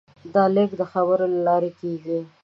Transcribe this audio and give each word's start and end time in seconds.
دا 0.33 0.43
لېږد 0.55 0.77
د 0.79 0.83
خبرو 0.91 1.25
له 1.33 1.39
لارې 1.47 1.71
کېږي. 1.79 2.19